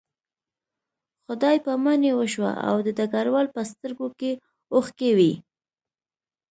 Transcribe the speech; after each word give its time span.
خدای 1.25 1.57
پاماني 1.65 2.11
وشوه 2.19 2.51
او 2.67 2.75
د 2.85 2.87
ډګروال 2.97 3.47
په 3.55 3.61
سترګو 3.71 4.07
کې 4.19 4.31
اوښکې 4.73 5.11
وې 5.17 5.33